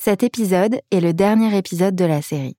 [0.00, 2.56] Cet épisode est le dernier épisode de la série.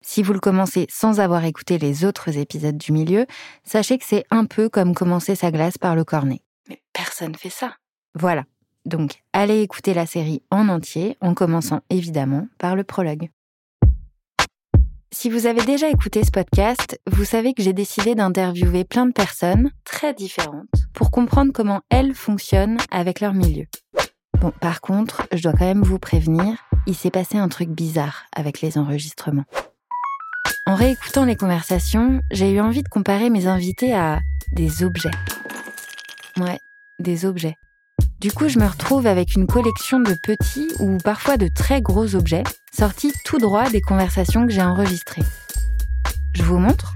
[0.00, 3.26] Si vous le commencez sans avoir écouté les autres épisodes du milieu,
[3.62, 6.40] sachez que c'est un peu comme commencer sa glace par le cornet.
[6.68, 7.76] Mais personne fait ça.
[8.16, 8.46] Voilà.
[8.84, 13.30] Donc, allez écouter la série en entier, en commençant évidemment par le prologue.
[15.12, 19.12] Si vous avez déjà écouté ce podcast, vous savez que j'ai décidé d'interviewer plein de
[19.12, 23.66] personnes très différentes pour comprendre comment elles fonctionnent avec leur milieu.
[24.40, 26.56] Bon, par contre, je dois quand même vous prévenir,
[26.86, 29.44] il s'est passé un truc bizarre avec les enregistrements.
[30.66, 34.20] En réécoutant les conversations, j'ai eu envie de comparer mes invités à
[34.52, 35.10] des objets.
[36.38, 36.58] Ouais,
[36.98, 37.56] des objets.
[38.20, 42.14] Du coup, je me retrouve avec une collection de petits ou parfois de très gros
[42.14, 42.44] objets
[42.76, 45.22] sortis tout droit des conversations que j'ai enregistrées.
[46.34, 46.94] Je vous montre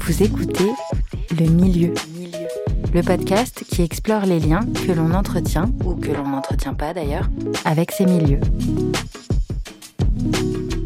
[0.00, 0.70] Vous écoutez
[1.36, 1.94] Le Milieu,
[2.96, 7.28] le podcast qui explore les liens que l'on entretient, ou que l'on n'entretient pas d'ailleurs,
[7.66, 8.40] avec ces milieux.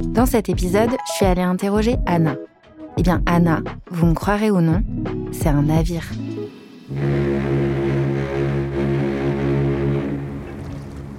[0.06, 2.34] Dans cet épisode, je suis allée interroger Anna.
[2.97, 3.61] Eh bien, Anna,
[3.92, 4.83] vous me croirez ou non,
[5.30, 6.02] c'est un navire.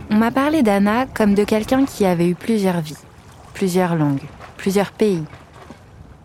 [0.09, 2.98] On m'a parlé d'Anna comme de quelqu'un qui avait eu plusieurs vies,
[3.53, 5.23] plusieurs langues, plusieurs pays.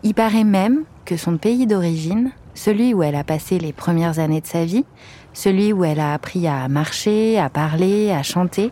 [0.03, 4.41] Il paraît même que son pays d'origine, celui où elle a passé les premières années
[4.41, 4.85] de sa vie,
[5.33, 8.71] celui où elle a appris à marcher, à parler, à chanter,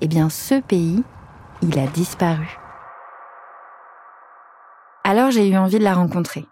[0.00, 1.02] eh bien ce pays,
[1.62, 2.58] il a disparu.
[5.04, 6.44] Alors j'ai eu envie de la rencontrer.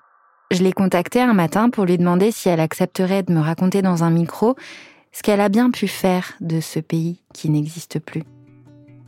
[0.50, 4.04] Je l'ai contactée un matin pour lui demander si elle accepterait de me raconter dans
[4.04, 4.56] un micro
[5.12, 8.24] ce qu'elle a bien pu faire de ce pays qui n'existe plus.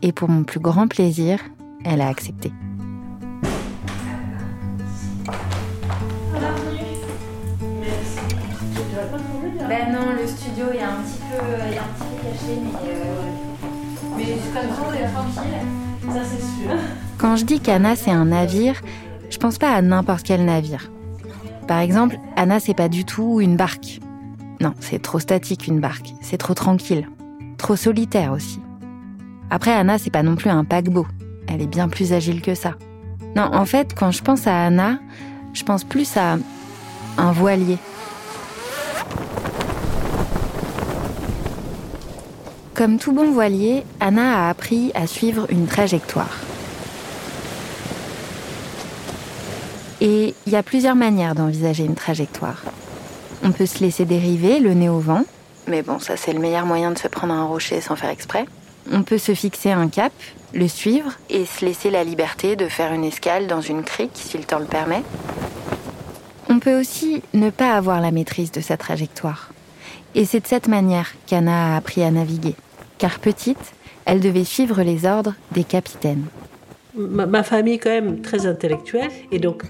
[0.03, 1.41] Et pour mon plus grand plaisir,
[1.85, 2.53] elle a accepté.
[9.69, 14.17] Ben non, le studio est un petit peu, est un petit peu caché, mais, euh,
[14.17, 16.71] mais est tranquille, ça c'est sûr.
[17.19, 18.81] Quand je dis qu'Anna c'est un navire,
[19.31, 20.91] je pense pas à n'importe quel navire.
[21.67, 24.01] Par exemple, Anna, c'est pas du tout une barque.
[24.61, 27.09] Non, c'est trop statique une barque, c'est trop tranquille,
[27.57, 28.61] trop solitaire aussi.
[29.51, 31.07] Après, Anna, c'est pas non plus un paquebot.
[31.49, 32.75] Elle est bien plus agile que ça.
[33.37, 34.99] Non, en fait, quand je pense à Anna,
[35.53, 36.37] je pense plus à
[37.19, 37.79] un voilier.
[42.75, 46.41] Comme tout bon voilier, Anna a appris à suivre une trajectoire.
[50.01, 52.63] Et il y a plusieurs manières d'envisager une trajectoire.
[53.45, 55.25] On peut se laisser dériver, le nez au vent,
[55.67, 58.45] mais bon, ça c'est le meilleur moyen de se prendre un rocher sans faire exprès.
[58.93, 60.13] On peut se fixer un cap,
[60.53, 64.37] le suivre et se laisser la liberté de faire une escale dans une crique si
[64.37, 65.03] le temps le permet.
[66.51, 69.51] On peut aussi ne pas avoir la maîtrise de sa trajectoire.
[70.15, 72.55] Et c'est de cette manière qu'Anna a appris à naviguer.
[73.05, 73.75] Car petite,
[74.07, 76.25] elle devait suivre les ordres des capitaines.
[76.97, 79.65] Ma, ma famille quand même très intellectuelle et donc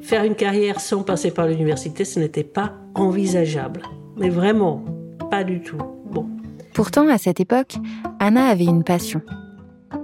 [0.00, 3.82] Faire une carrière sans passer par l'université, ce n'était pas envisageable.
[4.16, 4.82] Mais vraiment,
[5.30, 5.76] pas du tout.
[6.10, 6.26] Bon.
[6.72, 7.76] Pourtant, à cette époque,
[8.20, 9.20] Anna avait une passion.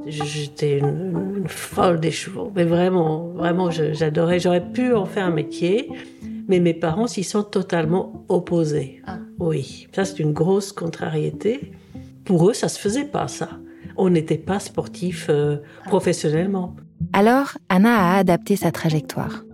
[0.06, 4.40] J'étais une, folle des chevaux, mais vraiment, vraiment, j'adorais.
[4.40, 5.88] J'aurais pu en faire un métier,
[6.48, 9.00] mais mes parents s'y sont totalement opposés.
[9.06, 9.20] Ah.
[9.38, 11.72] Oui, ça c'est une grosse contrariété.
[12.24, 13.48] Pour eux, ça se faisait pas ça.
[13.96, 15.56] On n'était pas sportif euh,
[15.86, 16.76] professionnellement.
[17.12, 19.44] Alors, Anna a adapté sa trajectoire.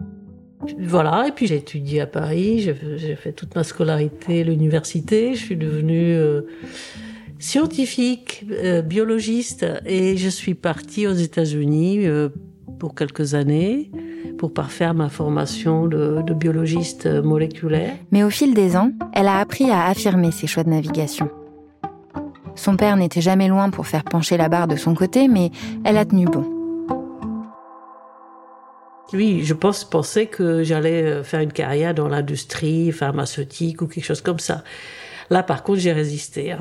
[0.78, 5.56] Voilà, et puis j'ai étudié à Paris, j'ai fait toute ma scolarité, l'université, je suis
[5.56, 6.42] devenue euh,
[7.38, 12.06] scientifique, euh, biologiste, et je suis partie aux États-Unis
[12.78, 13.90] pour quelques années
[14.36, 17.94] pour parfaire ma formation de, de biologiste moléculaire.
[18.12, 21.28] Mais au fil des ans, elle a appris à affirmer ses choix de navigation.
[22.58, 25.52] Son père n'était jamais loin pour faire pencher la barre de son côté, mais
[25.84, 26.44] elle a tenu bon.
[29.12, 34.04] Lui, je pense, pensait que j'allais euh, faire une carrière dans l'industrie pharmaceutique ou quelque
[34.04, 34.64] chose comme ça.
[35.30, 36.50] Là, par contre, j'ai résisté.
[36.50, 36.58] Hein.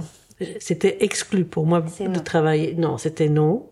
[0.59, 2.75] C'était exclu pour moi de travailler.
[2.75, 3.67] Non, c'était non.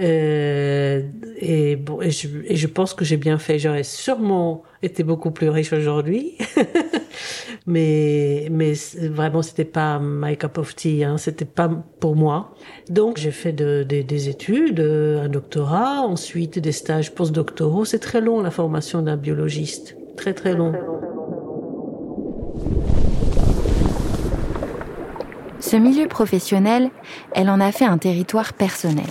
[0.00, 1.02] Euh,
[1.38, 3.58] et bon, et je, pense que j'ai bien fait.
[3.58, 6.38] J'aurais sûrement été beaucoup plus riche aujourd'hui,
[7.66, 8.74] mais mais
[9.10, 11.02] vraiment c'était pas my cup of tea.
[11.02, 11.68] Hein, c'était pas
[11.98, 12.54] pour moi.
[12.88, 17.84] Donc j'ai fait de, des études, un doctorat, ensuite des stages postdoctoraux.
[17.84, 20.72] C'est très long la formation d'un biologiste, très très long.
[25.60, 26.90] Ce milieu professionnel,
[27.34, 29.04] elle en a fait un territoire personnel.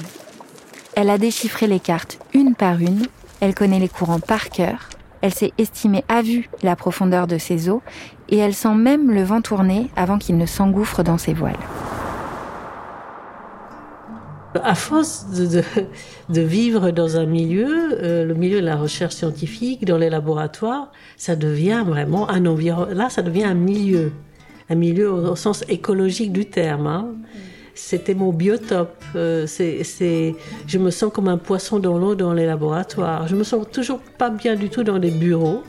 [0.99, 3.03] Elle a déchiffré les cartes une par une,
[3.39, 4.89] elle connaît les courants par cœur,
[5.21, 7.83] elle sait estimer à vue la profondeur de ses eaux
[8.29, 11.53] et elle sent même le vent tourner avant qu'il ne s'engouffre dans ses voiles.
[14.63, 15.61] À force de,
[16.29, 20.91] de, vivre dans un milieu, euh, le milieu de la recherche scientifique, dans les laboratoires,
[21.15, 22.95] ça devient vraiment un environnement.
[22.95, 24.13] Là, ça devient un milieu,
[24.67, 26.87] un milieu au, sens écologique du terme.
[26.87, 27.05] Hein.
[27.77, 29.03] C'était mon biotope.
[29.15, 30.35] Euh, c'est,
[30.65, 33.27] je me sens comme un poisson dans l'eau dans les laboratoires.
[33.27, 35.63] Je me sens toujours pas bien du tout dans les bureaux.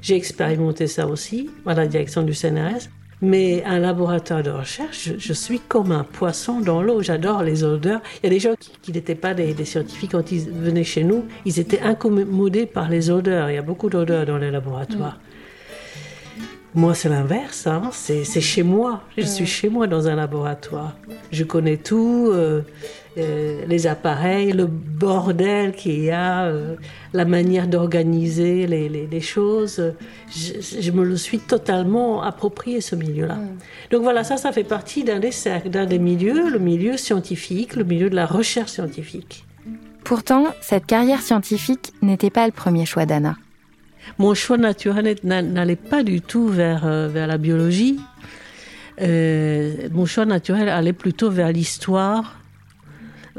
[0.00, 2.88] J'ai expérimenté ça aussi à la direction du CNRS.
[3.20, 7.02] Mais un laboratoire de recherche, je, suis comme un poisson dans l'eau.
[7.02, 8.00] J'adore les odeurs.
[8.22, 11.24] Il y a des gens qui, n'étaient pas des, scientifiques quand ils venaient chez nous.
[11.44, 13.50] Ils étaient incommodés par les odeurs.
[13.50, 15.18] Il y a beaucoup d'odeurs dans les laboratoires.
[16.78, 17.66] Moi, c'est l'inverse.
[17.66, 17.90] Hein.
[17.92, 19.02] C'est chez moi.
[19.16, 20.94] Je suis chez moi dans un laboratoire.
[21.32, 22.28] Je connais tout.
[22.30, 22.62] Euh,
[23.16, 26.76] euh, les appareils, le bordel qu'il y a, euh,
[27.12, 29.92] la manière d'organiser les, choses.
[30.30, 33.34] Je, me le suis totalement approprié, ce milieu-là.
[33.34, 33.58] Mm.
[33.90, 37.74] Donc voilà, ça, ça fait partie d'un des cercles, d'un des milieux, le milieu scientifique,
[37.74, 39.44] le milieu de la recherche scientifique.
[40.04, 43.34] Pourtant, cette carrière scientifique n'était pas le premier choix d'Anna.
[44.18, 48.00] Mon choix naturel n'allait pas du tout vers, euh, vers la biologie.
[49.00, 52.38] mon choix naturel allait plutôt vers l'histoire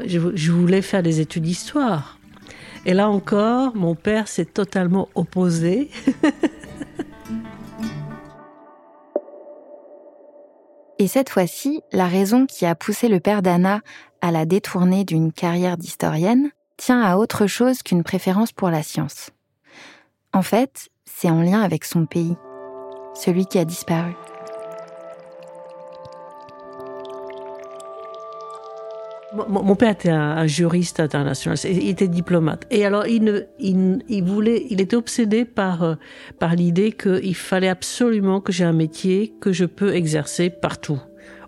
[0.06, 2.18] je, voulais faire des études d'histoire.
[2.86, 5.90] Et là encore, mon père s'est totalement opposé.
[10.98, 13.80] Et cette fois-ci, la raison qui a poussé le père d'Anna
[14.20, 19.30] à la détourner d'une carrière d'historienne tient à autre chose qu'une préférence pour la science.
[20.32, 22.36] En fait, c'est en lien avec son pays,
[23.14, 24.12] celui qui a disparu.
[29.48, 32.66] Mon, père était un, juriste international, il était diplomate.
[32.70, 35.94] Et alors, il, voulait, il était obsédé par, euh,
[36.40, 41.00] par l'idée qu'il fallait absolument que j'ai un métier que je peux exercer partout,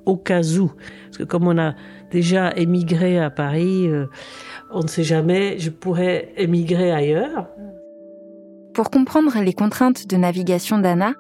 [0.07, 0.71] au cas où.
[1.07, 1.75] Parce que comme on a
[2.13, 4.07] déjà émigré à Paris, euh,
[4.71, 7.49] on ne sait jamais, je pourrais émigrer ailleurs.
[8.75, 11.15] Pour comprendre les contraintes de navigation d'Anna,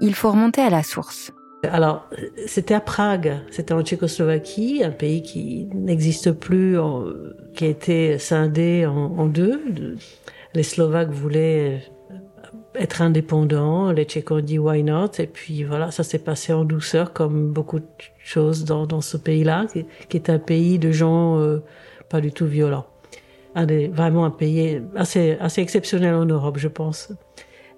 [0.00, 1.32] il faut remonter à la source.
[1.62, 2.08] Alors,
[2.46, 6.76] c'était à Prague, c'était en Tchécoslovaquie, un pays qui n'existe plus,
[7.54, 9.60] qui a été scindé en, deux.
[10.54, 11.82] Les Slovaques voulaient
[12.74, 16.64] être indépendants, les Tchèques ont dit why not, et puis voilà, ça s'est passé en
[16.64, 17.86] douceur comme beaucoup de
[18.18, 19.66] choses dans, ce pays-là,
[20.08, 21.62] qui, est un pays de gens euh,
[22.08, 22.86] pas du tout violents.
[23.64, 27.12] Vraiment un pays assez, assez exceptionnel en Europe, je pense.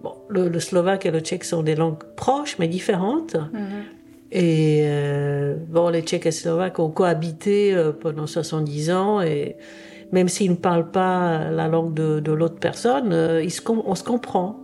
[0.03, 3.35] Bon, le, slovaque et le tchèque sont des langues proches mais différentes.
[3.35, 3.85] Mhm.
[4.31, 9.57] Et euh, bon, les Tchèques et les Slovaques ont cohabité euh, pendant 70 ans et
[10.13, 13.49] même s'ils ne parlent pas la langue de, l'autre personne, euh,
[13.87, 14.61] on se comprend.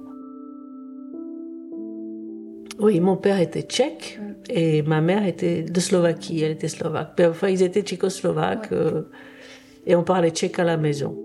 [2.79, 4.35] Oui, mon père était tchèque mm.
[4.51, 7.19] et ma mère était de Slovaquie, elle était slovaque.
[7.21, 8.71] enfin, ils étaient tchécoslovaques
[9.87, 11.17] et on parlait tchèque à la maison.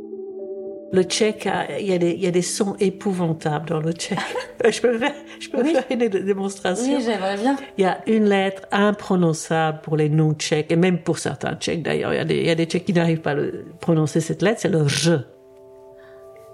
[0.91, 1.47] Le tchèque,
[1.79, 4.17] il y, a des, il y a des sons épouvantables dans le tchèque.
[4.69, 6.95] je peux faire, je peux faire une démonstration.
[6.95, 7.57] Oui, j'aimerais bien.
[7.77, 12.13] Il y a une lettre imprononçable pour les non-tchèques, et même pour certains tchèques d'ailleurs.
[12.13, 13.35] Il y a des, il y a des tchèques qui n'arrivent pas à
[13.79, 15.25] prononcer cette lettre, c'est le R.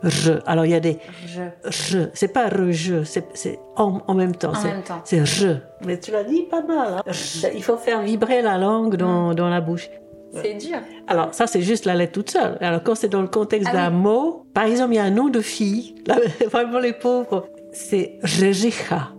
[0.03, 0.41] R.
[0.45, 0.99] Alors il y a des
[1.37, 2.09] R.
[2.13, 4.51] C'est pas re je, c'est en, en, même temps.
[5.05, 5.61] C'est R.
[5.85, 6.95] Mais tu l'as dit pas mal.
[7.05, 7.11] Hein?
[7.55, 9.89] Il faut faire vibrer la langue dans, dans la bouche.
[10.41, 10.77] C'est dur.
[11.07, 12.57] Alors, ça, c'est juste la lettre toute seule.
[12.61, 15.11] Alors, quand c'est dans le contexte ah d'un mot, par exemple, il y a un
[15.11, 15.95] nom de fille,
[16.51, 19.11] vraiment les pauvres, c'est Rejicha.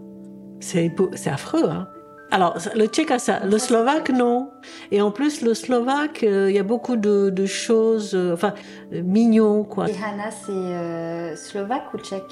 [0.61, 0.91] C'est
[1.27, 1.89] affreux, hein.
[2.33, 4.51] Alors, le tchèque a ça, le slovaque, non.
[4.91, 8.53] Et en plus, le slovaque, euh, il y a beaucoup de, choses, euh, enfin,
[8.93, 9.89] euh, mignons, quoi.
[9.89, 12.25] Et Hanna, c'est slovaque ou tchèque?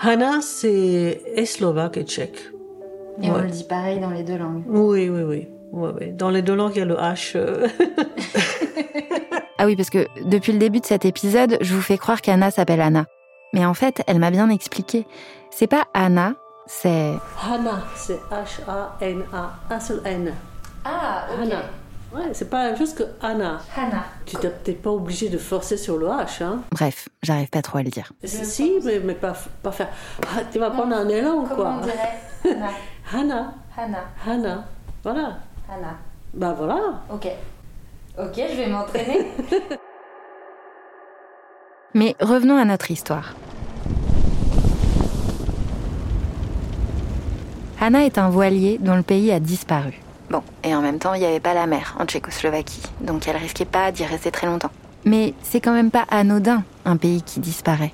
[0.00, 2.50] Hanna, c'est et slovaque et tchèque.
[3.22, 5.48] Et on le dit pareil dans les deux langues Oui, oui, oui.
[5.72, 7.32] Ouais, Dans les deux langues, il y a le H.
[7.34, 7.66] Euh.
[9.58, 12.50] ah oui, parce que depuis le début de cet épisode, je vous fais croire qu'Anna
[12.50, 13.06] s'appelle Anna.
[13.54, 15.06] Mais en fait, elle m'a bien expliqué.
[15.50, 16.34] C'est pas Anna,
[16.66, 17.14] c'est.
[17.42, 20.34] Anna, c'est H-A-N-A, un seul N.
[20.84, 21.38] Ah, ok.
[21.42, 21.62] Anna.
[22.14, 23.58] Ouais, c'est pas juste que Anna.
[23.74, 24.04] Anna.
[24.26, 26.60] Tu n'es pas obligé de forcer sur le H, hein.
[26.70, 28.12] Bref, j'arrive pas trop à le dire.
[28.24, 29.88] Si, mais, mais pas, pas faire.
[30.22, 31.56] Ah, tu vas prendre un élan, quoi.
[31.56, 32.20] Comment on dirait?
[33.14, 33.54] Anna.
[33.76, 34.04] Hannah.
[34.26, 34.64] Hannah.
[35.02, 35.38] Voilà.
[35.72, 35.96] Anna.
[36.34, 37.02] Bah voilà.
[37.10, 37.28] Ok.
[38.18, 39.26] Ok, je vais m'entraîner.
[41.94, 43.34] Mais revenons à notre histoire.
[47.80, 49.98] Anna est un voilier dont le pays a disparu.
[50.30, 53.36] Bon, et en même temps, il n'y avait pas la mer en Tchécoslovaquie, donc elle
[53.36, 54.70] risquait pas d'y rester très longtemps.
[55.04, 57.92] Mais c'est quand même pas anodin, un pays qui disparaît.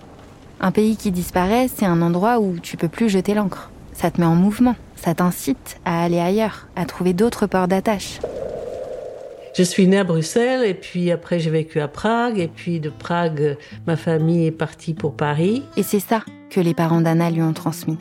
[0.60, 3.70] Un pays qui disparaît, c'est un endroit où tu peux plus jeter l'encre.
[3.92, 8.20] Ça te met en mouvement ça t'incite à aller ailleurs, à trouver d'autres ports d'attache.
[9.56, 12.90] Je suis née à Bruxelles et puis après j'ai vécu à Prague et puis de
[12.90, 15.64] Prague, ma famille est partie pour Paris.
[15.76, 17.98] Et c'est ça que les parents d'Anna lui ont transmis.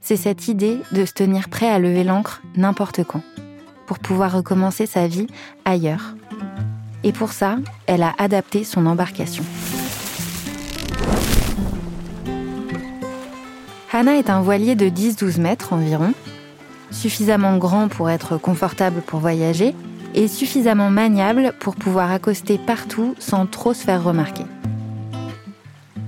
[0.00, 3.22] C'est cette idée de se tenir prêt à lever l'ancre n'importe quand,
[3.86, 5.28] pour pouvoir recommencer sa vie
[5.64, 6.14] ailleurs.
[7.04, 9.44] Et pour ça, elle a adapté son embarcation.
[13.94, 16.14] Hannah est un voilier de 10-12 mètres environ,
[16.92, 19.74] suffisamment grand pour être confortable pour voyager
[20.14, 24.44] et suffisamment maniable pour pouvoir accoster partout sans trop se faire remarquer.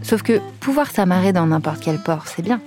[0.03, 2.61] Sauf que pouvoir s'amarrer dans n'importe quel port, c'est bien.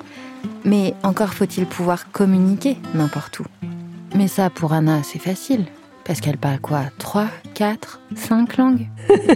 [0.65, 3.45] Mais encore faut-il pouvoir communiquer n'importe où.
[4.15, 5.65] Mais ça, pour Anna, c'est facile.
[6.03, 8.87] Parce qu'elle parle quoi 3, 4, 5 langues?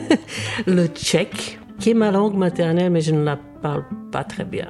[0.65, 4.69] Le tchèque, qui est ma langue maternelle, mais je ne la parle pas très bien.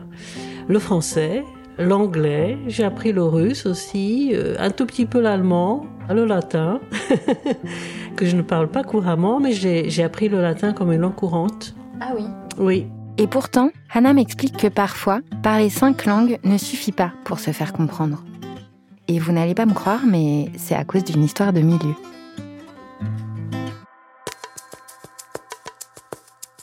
[0.68, 1.44] Le français,
[1.78, 6.80] l'anglais, j'ai appris le russe aussi, euh, un tout petit peu l'allemand, le latin,
[8.16, 11.76] que je ne parle pas couramment, mais j'ai appris le latin comme une langue courante.
[12.00, 12.26] Ah oui
[12.58, 12.88] Oui.
[13.18, 17.74] Et pourtant, Hannah m'explique que parfois, parler cinq langues ne suffit pas pour se faire
[17.74, 18.24] comprendre.
[19.08, 21.96] Et vous n'allez pas me croire, mais c'est à cause d'une histoire de milieu.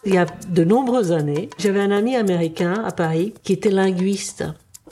[0.05, 4.45] Il y a de nombreuses années, j'avais un ami américain à Paris qui était linguiste.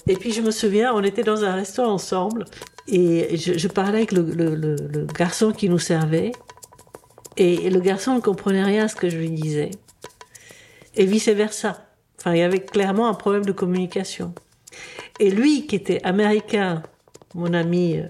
[0.08, 2.44] Et puis je me souviens, on était dans un restaurant ensemble
[2.88, 6.32] et je, parlais avec le, garçon qui nous servait.
[7.36, 9.70] Et, le garçon ne comprenait rien à ce que je lui disais.
[10.94, 11.84] Et vice-versa.
[12.18, 14.34] Enfin, il y avait clairement un problème de communication.
[15.18, 16.82] Et lui, qui était américain,
[17.34, 18.06] mon ami, euh,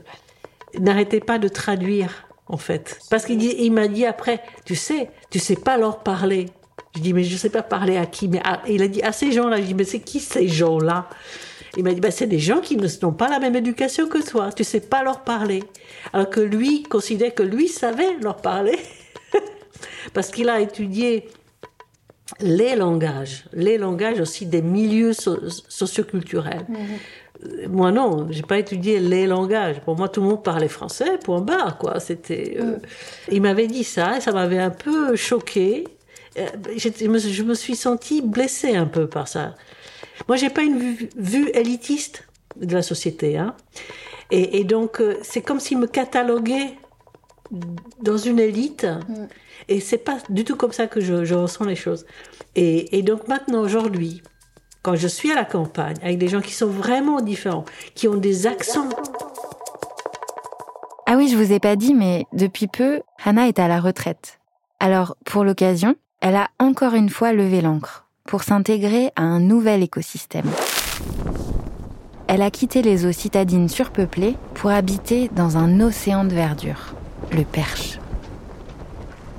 [0.78, 2.98] n'arrêtait pas de traduire, en fait.
[3.10, 6.46] Parce qu'il il m'a dit après, tu sais, tu sais pas leur parler.
[6.94, 8.28] Je dis, mais je sais pas parler à qui.
[8.28, 9.56] Mais il a dit, à ces gens-là.
[9.56, 11.08] Je dis, mais c'est qui ces gens-là?
[11.76, 14.50] Il m'a dit, bah, c'est des gens qui n'ont pas la même éducation que toi.
[14.52, 15.62] Tu sais pas leur parler.
[16.12, 18.78] Alors que lui considère que lui savait leur parler.
[20.14, 21.28] Parce qu'il a étudié
[22.40, 26.66] les langages, les langages aussi des milieux socioculturels.
[26.68, 27.68] Mhm.
[27.68, 29.80] Moi non, j'ai pas étudié les langages.
[29.80, 31.18] Pour moi, tout le monde parlait français.
[31.22, 32.00] Point barre, quoi.
[32.00, 32.56] C'était.
[32.58, 32.80] Euh, mhm.
[33.32, 35.84] Il m'avait dit ça et ça m'avait un peu choqué.
[36.38, 39.54] Euh, je me suis sentie blessée un peu par ça.
[40.28, 40.78] Moi, j'ai pas une
[41.16, 42.26] vue, élitiste
[42.56, 43.54] de la société, hein.
[44.32, 46.74] Et, donc, euh, c'est comme s'il me cataloguait
[48.02, 48.84] dans une élite.
[48.84, 49.26] Mm.
[49.68, 52.06] Et c'est pas du tout comme ça que je, ressens les choses.
[52.54, 54.22] Et, donc maintenant, aujourd'hui,
[54.82, 58.16] quand je suis à la campagne, avec des gens qui sont vraiment différents, qui ont
[58.16, 58.88] des accents.
[61.06, 64.38] Ah oui, je vous ai pas dit, mais depuis peu, Hannah est à la retraite.
[64.80, 69.82] Alors, pour l'occasion, elle a encore une fois levé l'encre pour s'intégrer à un nouvel
[69.82, 70.46] écosystème.
[72.28, 76.94] Elle a quitté les eaux citadines surpeuplées pour habiter dans un océan de verdure,
[77.32, 77.98] le Perche.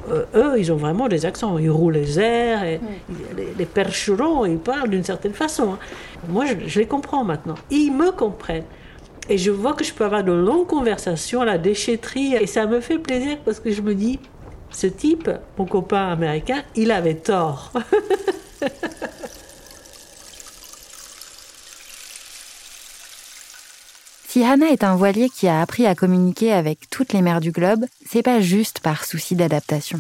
[0.10, 1.58] Euh, eux, ils ont vraiment des accents.
[1.58, 2.80] Ils roulent les airs, et
[3.58, 5.74] les, percherons, ils parlent d'une certaine façon.
[5.74, 5.80] Hein.
[6.30, 7.56] Moi, je, les comprends maintenant.
[7.70, 8.64] Ils me comprennent.
[9.30, 12.36] Et je vois que je peux avoir de longues conversations à la déchetterie.
[12.36, 14.20] Et ça me fait plaisir parce que je me dis,
[14.70, 17.74] ce type, mon copain américain, il avait tort.
[24.38, 27.52] Si Hannah est un voilier qui a appris à communiquer avec toutes les mers du
[27.52, 30.00] globe, c'est pas juste par souci d'adaptation.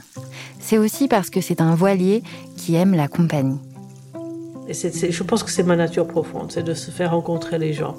[0.59, 2.21] C'est aussi parce que c'est un voilier
[2.55, 3.57] qui aime la compagnie.
[4.67, 7.95] Et je pense que c'est ma nature profonde, c'est de se faire rencontrer les gens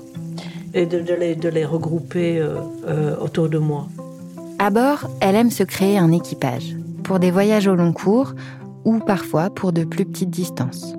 [0.74, 0.98] et de,
[1.48, 3.88] les, regrouper euh, euh, autour de moi.
[4.60, 8.34] À bord, elle aime se créer un équipage pour des voyages au long cours
[8.88, 10.94] ou parfois pour de plus petites distances.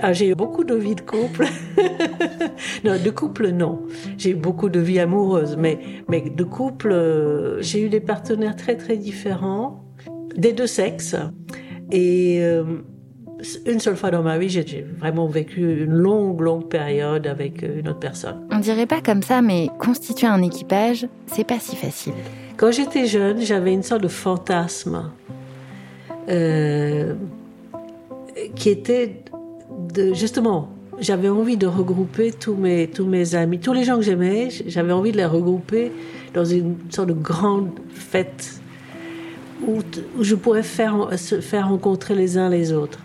[0.00, 1.44] Ah, j'ai eu beaucoup de vies de couple.
[2.84, 3.80] non, de couple, non.
[4.16, 8.54] J'ai eu beaucoup de vies amoureuses, mais, mais de couple, euh, j'ai eu des partenaires
[8.54, 9.84] très très différents,
[10.36, 11.16] des deux sexes.
[11.90, 12.62] Et euh,
[13.66, 17.88] une seule fois dans ma vie, j'ai vraiment vécu une longue, longue période avec une
[17.88, 18.46] autre personne.
[18.52, 22.14] On dirait pas comme ça, mais constituer un équipage, c'est pas si facile.
[22.56, 25.10] Quand j'étais jeune, j'avais une sorte de fantasme
[26.28, 27.14] euh,
[28.54, 29.22] qui était
[29.94, 34.02] de, justement, j'avais envie de regrouper tous mes, tous mes amis, tous les gens que
[34.02, 35.92] j'aimais, j'avais envie de les regrouper
[36.34, 38.60] dans une sorte de grande fête
[39.66, 39.80] où,
[40.18, 42.98] où je pourrais faire, se faire rencontrer les uns les autres.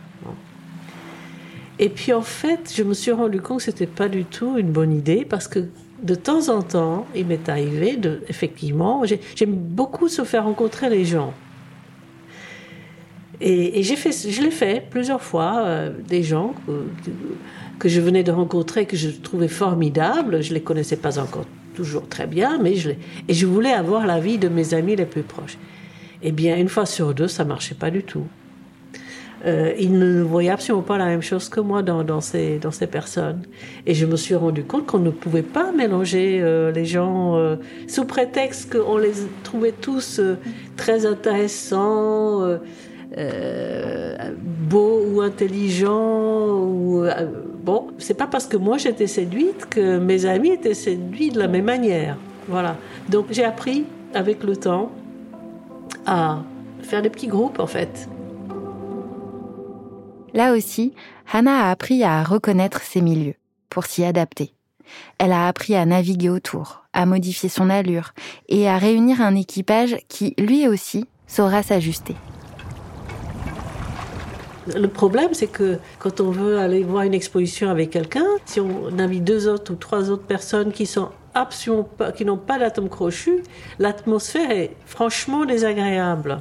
[1.78, 4.72] Et puis en fait, je me suis rendu compte que c'était pas du tout une
[4.72, 5.66] bonne idée parce que
[6.02, 9.04] de temps en temps, il m'est arrivé de, effectivement,
[9.36, 11.34] j'aime beaucoup se faire rencontrer les gens.
[13.42, 16.54] Et, j'ai fait, je l'ai fait plusieurs fois, euh, des gens
[17.80, 20.42] que, je venais de rencontrer, que je trouvais formidables.
[20.42, 22.92] Je les connaissais pas encore toujours très bien, mais je
[23.27, 25.58] et je voulais avoir l'avis de mes amis les plus proches.
[26.24, 28.25] Eh bien, une fois sur deux, ça marchait pas du tout.
[29.46, 32.88] Euh, il ne voyait absolument pas la même chose que moi dans, ces, dans ces
[32.88, 33.44] personnes.
[33.86, 37.38] Et je me suis rendu compte qu'on ne pouvait pas mélanger euh, les gens
[37.88, 39.12] sous prétexte qu'on les
[39.44, 40.22] trouvait tous
[40.77, 42.58] très intéressants,
[44.70, 46.58] beaux ou intelligents.
[46.60, 47.06] Ou,
[47.64, 51.48] bon, c'est pas parce que moi j'étais séduite que mes amis étaient séduits de la
[51.48, 52.18] même manière.
[52.48, 52.78] Voilà.
[53.10, 54.92] Donc j'ai appris avec le temps
[56.06, 56.40] à
[56.82, 58.08] faire des petits groupes en fait
[60.36, 60.94] Là aussi,
[61.32, 63.36] Hannah a appris à reconnaître ses milieux,
[63.70, 64.54] pour s'y adapter.
[65.18, 68.12] Elle a appris à naviguer autour, à modifier son allure
[68.50, 72.16] et à réunir un équipage qui, lui aussi, saura s'ajuster.
[74.74, 78.98] Le problème, c'est que quand on veut aller voir une exposition avec quelqu'un, si on
[78.98, 83.44] invite deux autres ou trois autres personnes qui sont absolument qui n'ont pas d'atome crochu,
[83.78, 86.40] l'atmosphère est franchement désagréable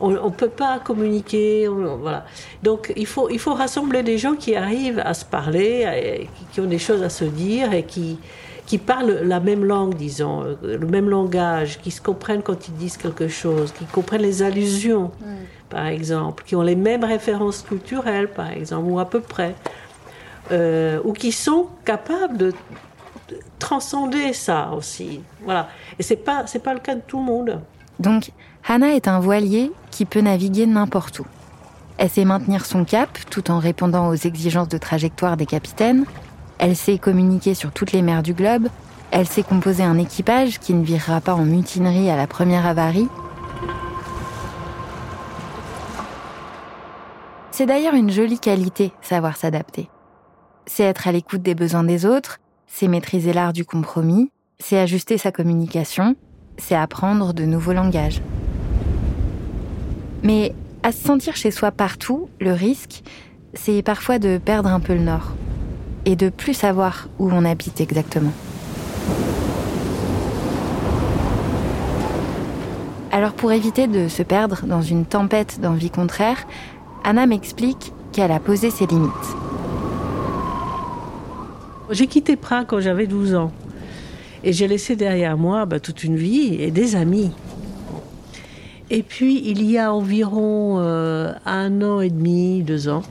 [0.00, 1.68] on ne peut pas communiquer.
[1.68, 2.24] voilà.
[2.62, 6.66] Donc il faut, il faut rassembler des gens qui arrivent à se parler, qui ont
[6.66, 8.18] des choses à se dire et qui,
[8.66, 12.74] qui parlent la même langue, disons, euh, le même langage, qui se comprennent quand ils
[12.74, 15.12] disent quelque chose, qui comprennent les allusions,
[15.70, 19.54] par exemple, qui ont les mêmes références culturelles, par exemple, ou à peu près,
[20.50, 22.52] euh, ou qui sont capables de,
[23.58, 25.20] transcender ça aussi.
[25.42, 25.68] Voilà.
[25.98, 27.60] Et c'est pas c'est pas le cas de tout le monde.
[27.98, 28.30] Donc
[28.68, 31.26] Hannah est un voilier qui peut naviguer n'importe où.
[31.98, 36.04] Elle sait maintenir son cap tout en répondant aux exigences de trajectoire des capitaines.
[36.58, 38.68] Elle sait communiquer sur toutes les mers du globe.
[39.10, 43.08] Elle sait composer un équipage qui ne virera pas en mutinerie à la première avarie.
[47.50, 49.88] C'est d'ailleurs une jolie qualité, savoir s'adapter.
[50.66, 55.16] C'est être à l'écoute des besoins des autres, c'est maîtriser l'art du compromis, c'est ajuster
[55.16, 56.16] sa communication,
[56.58, 58.20] c'est apprendre de nouveaux langages.
[60.22, 63.02] Mais à se sentir chez soi partout, le risque,
[63.54, 65.32] c'est parfois de perdre un peu le nord
[66.06, 68.32] et de plus savoir où on habite exactement.
[73.12, 76.46] Alors pour éviter de se perdre dans une tempête d'envie contraire,
[77.04, 79.10] Anna m'explique qu'elle a posé ses limites.
[81.90, 83.52] J'ai quitté Prague quand j'avais 12 ans
[84.44, 87.32] et j'ai laissé derrière moi bah, toute une vie et des amis.
[88.90, 93.02] Et puis, il y a environ euh, un an et demi, deux ans,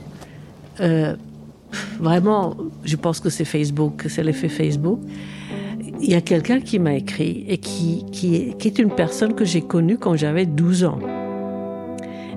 [0.80, 1.16] euh,
[1.98, 5.00] vraiment, je pense que c'est Facebook, c'est l'effet Facebook.
[6.00, 9.44] Il y a quelqu'un qui m'a écrit et qui, qui, qui est une personne que
[9.44, 10.98] j'ai connue quand j'avais 12 ans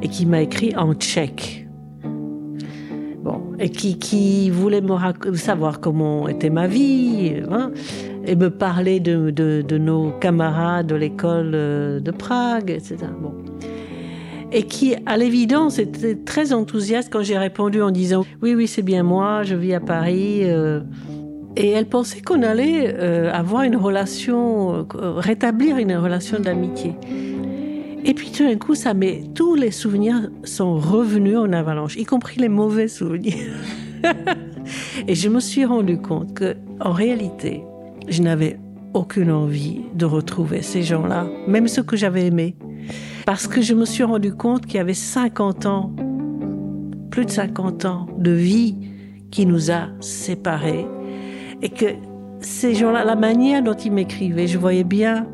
[0.02, 1.68] et qui m'a écrit en tchèque.
[3.22, 4.96] Bon, et qui, qui voulait me
[5.36, 7.34] savoir comment était ma vie.
[7.52, 7.72] Hein
[8.26, 12.98] et me parler de, de, nos camarades de l'école euh, de Prague, etc.
[13.20, 13.34] Bon.
[14.52, 18.82] Et qui, à l'évidence, était très enthousiaste quand j'ai répondu en disant Oui, oui, c'est
[18.82, 20.42] bien moi, je vis à Paris.
[20.44, 20.82] Euh.
[21.56, 26.96] Et elle pensait qu'on allait euh, avoir une relation, rétablir une relation d'amitié.
[28.06, 32.06] Et puis tout d'un coup, ça met, tous les souvenirs sont revenus en avalanche, y
[32.06, 33.54] compris les mauvais souvenirs.
[35.08, 37.62] et je me suis rendu compte que, en réalité,
[38.08, 38.58] je n'avais
[38.94, 42.56] aucune envie de retrouver ces gens-là, même ceux que j'avais aimés.
[43.30, 45.92] Parce que je me suis rendu compte qu'il y avait 50 ans,
[47.12, 48.76] plus de 50 ans de vie
[49.30, 50.88] qui nous a séparés.
[51.62, 51.86] Et que
[52.42, 55.28] ces gens-là, la manière dont ils m'écrivaient, je voyais bien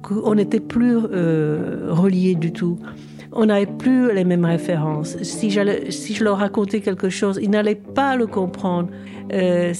[0.00, 2.78] qu'on n'était plus euh, reliés du tout.
[3.30, 5.22] On n'avait plus les mêmes références.
[5.22, 8.88] Si, si je leur racontais quelque chose, ils n'allaient pas le comprendre.
[9.32, 9.72] Euh,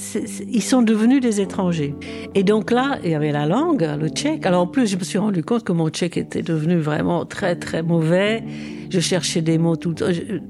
[0.47, 1.95] ils sont devenus des étrangers.
[2.33, 4.45] Et donc là, il y avait la langue, le tchèque.
[4.45, 7.55] Alors en plus, je me suis rendu compte que mon tchèque était devenu vraiment très
[7.55, 8.43] très mauvais.
[8.89, 9.93] Je cherchais des mots tout.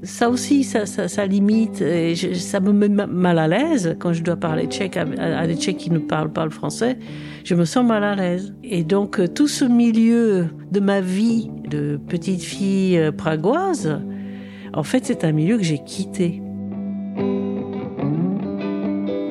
[0.02, 1.80] Ça aussi, ça, limite.
[1.82, 5.78] Et ça me met mal à l'aise quand je dois parler tchèque à, des tchèques
[5.78, 6.98] qui ne parlent pas le français.
[7.44, 8.54] Je me sens mal à l'aise.
[8.64, 13.98] Et donc euh, tout ce milieu de ma vie de petite fille euh, pragoise,
[14.72, 16.42] en fait, c'est un milieu que j'ai quitté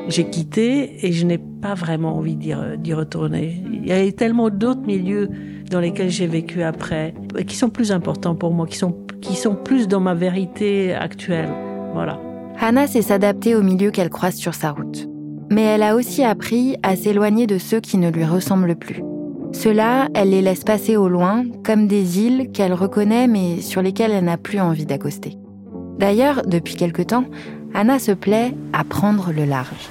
[0.08, 3.64] j'ai quitté et je n'ai pas vraiment envie d'y retourner.
[3.72, 5.30] Il y a tellement d'autres milieux
[5.70, 7.14] dans lesquels j'ai vécu après,
[7.48, 11.50] qui sont plus importants pour moi, qui sont, qui sont plus dans ma vérité actuelle.
[11.94, 12.20] Voilà.
[12.60, 15.08] Hannah sait s'adapter au milieu qu'elle croise sur sa route.
[15.52, 19.02] Mais elle a aussi appris à s'éloigner de ceux qui ne lui ressemblent plus.
[19.52, 24.12] Ceux-là, elle les laisse passer au loin, comme des îles qu'elle reconnaît mais sur lesquelles
[24.12, 25.38] elle n'a plus envie d'accoster.
[25.98, 27.26] D'ailleurs, depuis quelque temps,
[27.74, 29.90] Anna se plaît à prendre le large.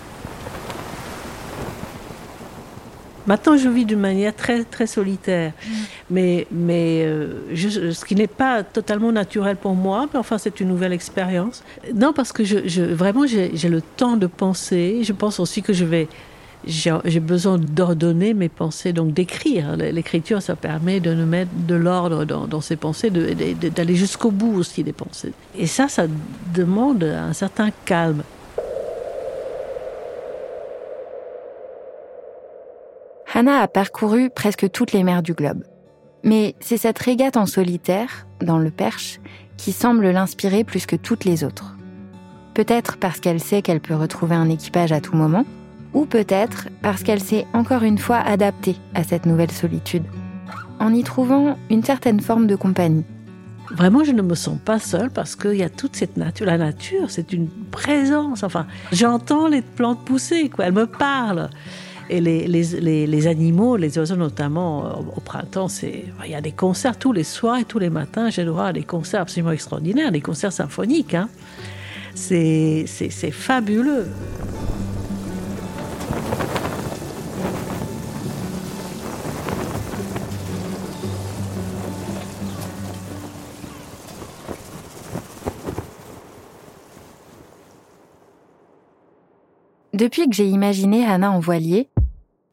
[3.27, 5.73] Maintenant, je vis d'une manière très très solitaire, mm.
[6.11, 10.07] mais mais euh, ce qui n'est pas totalement naturel pour moi.
[10.13, 11.63] Mais enfin, c'est une nouvelle expérience.
[11.95, 15.01] Non, parce que je, je vraiment j'ai le temps de penser.
[15.03, 16.09] Je pense aussi que je vais
[16.67, 19.77] j'ai besoin d'ordonner mes pensées, donc d'écrire.
[19.77, 24.55] L'écriture, ça permet de nous mettre de l'ordre dans, dans, ses pensées, d'aller jusqu'au bout
[24.57, 25.33] aussi des pensées.
[25.59, 26.07] Et ça, ça
[26.55, 28.23] demande un certain calme.
[33.37, 35.65] Hannah a parcouru presque toutes les mers du globe.
[36.23, 39.19] Mais c'est cette régate en solitaire, dans le Perche,
[39.57, 41.75] qui semble l'inspirer plus que toutes les autres.
[42.55, 45.45] Peut-être parce qu'elle sait qu'elle peut retrouver un équipage à tout moment,
[45.95, 50.05] ou peut-être parce qu'elle s'est encore une fois adaptée à cette nouvelle solitude,
[50.79, 53.05] en y trouvant une certaine forme de compagnie.
[53.73, 56.47] Vraiment, je ne me sens pas seule parce qu'il y a toute cette nature.
[56.47, 58.45] La nature, c'est une présence.
[58.45, 60.67] Enfin, j'entends les plantes pousser, quoi.
[60.67, 61.51] Elles me parlent.
[62.11, 66.41] Et les, les, les, animaux, les oiseaux notamment, euh, au, printemps, c'est, il y a
[66.41, 68.31] des concerts tous les soirs et tous les matins.
[68.31, 71.15] J'ai droit à des concerts absolument extraordinaires, des concerts symphoniques.
[71.15, 71.29] Hein.
[72.15, 72.87] C'est,
[73.33, 74.07] fabuleux.
[89.95, 91.89] Depuis que j'ai imaginé Hannah en voilier,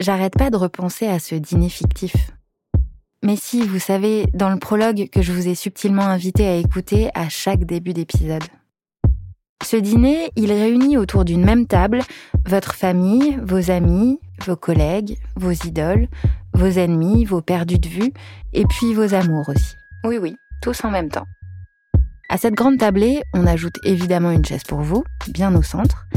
[0.01, 2.13] j'arrête pas de repenser à ce dîner fictif.
[3.23, 7.09] Mais si, vous savez, dans le prologue que je vous ai subtilement invité à écouter
[7.13, 8.43] à chaque début d'épisode.
[9.63, 12.01] Ce dîner, il réunit autour d'une même table
[12.47, 16.07] votre famille, vos amis, vos collègues, vos idoles,
[16.53, 18.11] vos ennemis, vos perdus de vue,
[18.53, 19.75] et puis vos amours aussi.
[20.03, 21.27] Oui, oui, tous en même temps.
[22.27, 26.07] À cette grande tablée, on ajoute évidemment une chaise pour vous, bien au centre,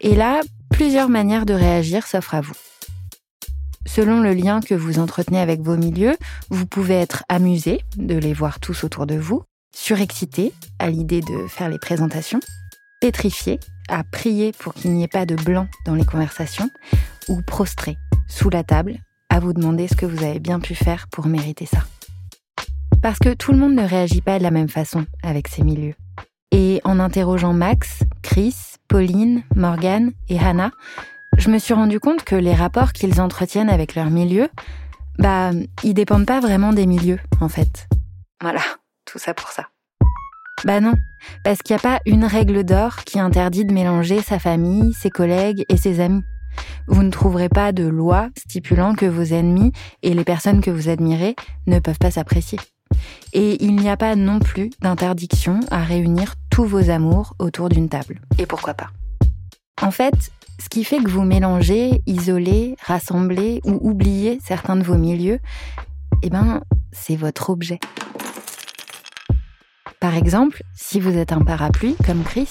[0.00, 2.54] et là, plusieurs manières de réagir s'offrent à vous.
[3.88, 6.14] Selon le lien que vous entretenez avec vos milieux,
[6.50, 9.42] vous pouvez être amusé de les voir tous autour de vous,
[9.74, 12.38] surexcité à l'idée de faire les présentations,
[13.00, 16.68] pétrifié à prier pour qu'il n'y ait pas de blanc dans les conversations,
[17.28, 17.96] ou prostré
[18.28, 18.98] sous la table
[19.30, 21.82] à vous demander ce que vous avez bien pu faire pour mériter ça.
[23.02, 25.94] Parce que tout le monde ne réagit pas de la même façon avec ces milieux.
[26.52, 28.54] Et en interrogeant Max, Chris,
[28.86, 30.72] Pauline, Morgan et Hannah,
[31.38, 34.48] je me suis rendu compte que les rapports qu'ils entretiennent avec leur milieu,
[35.18, 37.88] bah, ils dépendent pas vraiment des milieux, en fait.
[38.42, 38.60] Voilà,
[39.04, 39.68] tout ça pour ça.
[40.64, 40.94] Bah non,
[41.44, 45.10] parce qu'il n'y a pas une règle d'or qui interdit de mélanger sa famille, ses
[45.10, 46.24] collègues et ses amis.
[46.88, 49.72] Vous ne trouverez pas de loi stipulant que vos ennemis
[50.02, 51.36] et les personnes que vous admirez
[51.68, 52.58] ne peuvent pas s'apprécier.
[53.32, 57.88] Et il n'y a pas non plus d'interdiction à réunir tous vos amours autour d'une
[57.88, 58.20] table.
[58.38, 58.90] Et pourquoi pas?
[59.80, 64.96] En fait, ce qui fait que vous mélangez, isolez, rassemblez ou oubliez certains de vos
[64.96, 65.38] milieux,
[66.22, 67.78] eh ben, c'est votre objet.
[70.00, 72.48] Par exemple, si vous êtes un parapluie, comme Chris,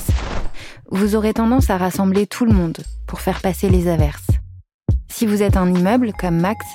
[0.90, 4.28] vous aurez tendance à rassembler tout le monde pour faire passer les averses.
[5.10, 6.66] Si vous êtes un immeuble, comme Max,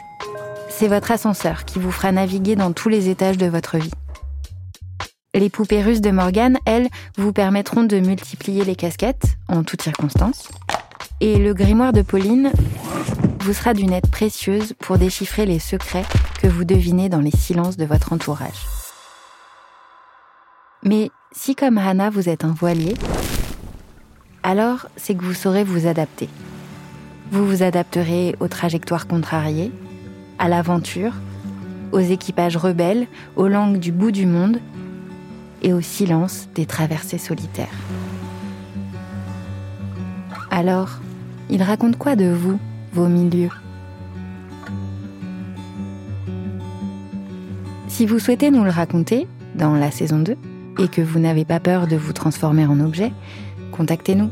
[0.69, 3.93] c'est votre ascenseur qui vous fera naviguer dans tous les étages de votre vie.
[5.35, 10.49] Les poupées russes de Morgane, elles, vous permettront de multiplier les casquettes en toutes circonstances.
[11.21, 12.51] Et le grimoire de Pauline
[13.41, 16.05] vous sera d'une aide précieuse pour déchiffrer les secrets
[16.41, 18.67] que vous devinez dans les silences de votre entourage.
[20.85, 22.95] Mais si comme Hannah vous êtes un voilier,
[24.43, 26.29] alors c'est que vous saurez vous adapter.
[27.31, 29.73] Vous vous adapterez aux trajectoires contrariées,
[30.39, 31.13] à l'aventure,
[31.93, 34.59] aux équipages rebelles, aux langues du bout du monde
[35.63, 37.69] et au silence des traversées solitaires.
[40.55, 41.01] Alors,
[41.49, 42.61] il raconte quoi de vous,
[42.93, 43.49] vos milieux?
[47.89, 50.37] Si vous souhaitez nous le raconter, dans la saison 2,
[50.79, 53.15] et que vous n'avez pas peur de vous transformer en objet,
[53.71, 54.29] contactez-nous